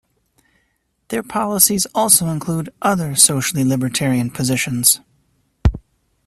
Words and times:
Their 1.09 1.21
policies 1.21 1.85
also 1.93 2.25
include 2.29 2.73
other 2.81 3.13
socially 3.15 3.63
libertarian 3.63 4.31
positions. 4.31 4.99